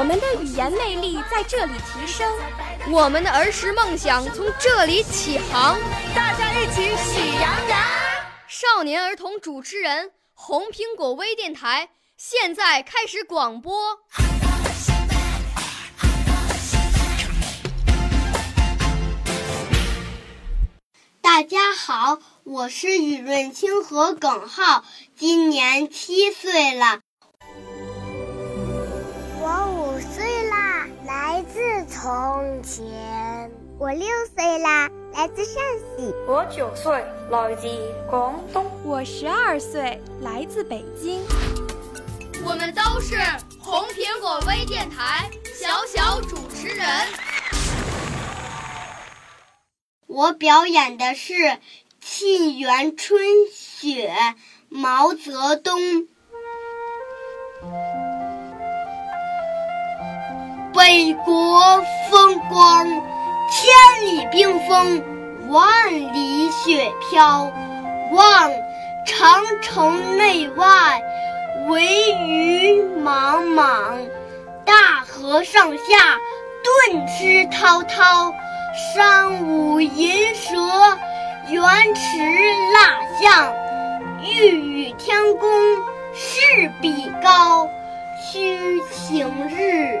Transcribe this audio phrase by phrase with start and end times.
[0.00, 2.26] 我们的语言魅力在这里提升，
[2.90, 5.78] 我们的儿时梦想从这里起航。
[6.14, 7.78] 大家一起喜羊羊。
[8.48, 13.98] 少年儿童主持人，红苹果微电台现在开始广播。
[21.20, 24.82] 大家好，我是雨润清和耿浩，
[25.14, 27.00] 今年七岁了。
[29.42, 29.79] 我五岁啦，来自
[32.02, 33.50] 从前。
[33.78, 35.62] 我六岁啦，来自陕
[35.98, 36.14] 西。
[36.26, 37.68] 我九岁，来自
[38.08, 38.64] 广东。
[38.84, 41.22] 我十二岁，来自北京。
[42.42, 43.16] 我们都是
[43.58, 46.86] 红苹果微电台小小主持人。
[50.06, 51.34] 我表演的是
[52.00, 54.10] 《沁园春雪》，
[54.70, 55.78] 毛泽东。
[60.80, 65.04] 北国风光，千里冰封，
[65.50, 67.52] 万里雪飘。
[68.12, 68.50] 望
[69.04, 71.02] 长城内外，
[71.68, 71.84] 惟
[72.26, 73.94] 余莽莽；
[74.64, 76.16] 大河上下，
[76.64, 78.32] 顿失滔滔。
[78.94, 80.56] 山舞银蛇，
[81.50, 81.62] 原
[81.94, 82.16] 驰
[82.72, 83.52] 蜡象，
[84.22, 85.50] 欲与天公
[86.14, 87.68] 试比高。
[88.22, 90.00] 须晴日，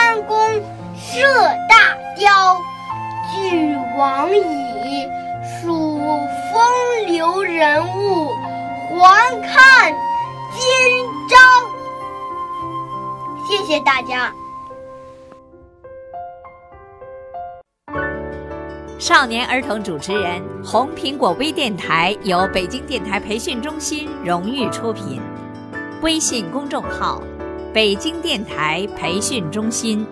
[1.11, 1.19] 射
[1.67, 2.57] 大雕。
[3.33, 5.05] 俱往矣，
[5.43, 8.29] 数风流人物，
[8.97, 9.93] 还看
[10.53, 10.63] 今
[11.27, 11.37] 朝。
[13.45, 14.33] 谢谢大家。
[18.97, 25.21] 少年儿童主持人，红苹果微电台由北京电台培训中心荣誉出品，
[26.01, 27.21] 微信公众号：
[27.73, 30.07] 北京电台培训中心。